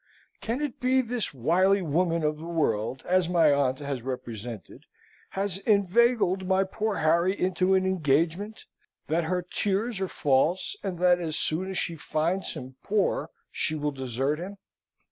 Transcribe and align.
Can 0.39 0.63
it 0.63 0.79
be 0.79 1.01
that 1.01 1.09
this 1.09 1.31
wily 1.31 1.83
woman 1.83 2.23
of 2.23 2.39
the 2.39 2.47
world, 2.47 3.03
as 3.05 3.29
my 3.29 3.53
aunt 3.53 3.77
has 3.77 4.01
represented, 4.01 4.85
has 5.37 5.59
inveigled 5.59 6.47
my 6.47 6.63
poor 6.63 6.95
Harry 6.97 7.39
into 7.39 7.75
an 7.75 7.85
engagement, 7.85 8.65
that 9.09 9.25
her 9.25 9.43
tears 9.43 10.01
are 10.01 10.07
false, 10.07 10.75
and 10.81 10.97
that 10.97 11.19
as 11.19 11.35
soon 11.37 11.69
as 11.69 11.77
she 11.77 11.95
finds 11.97 12.53
him 12.55 12.77
poor 12.81 13.29
she 13.51 13.75
will 13.75 13.91
desert 13.91 14.39
him? 14.39 14.57